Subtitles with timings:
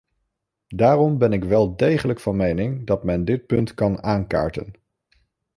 [0.67, 4.73] Daarom ben ik wel degelijk van mening dat men dit punt kan aankaarten.